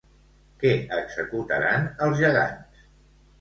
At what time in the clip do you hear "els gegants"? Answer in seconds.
2.07-2.83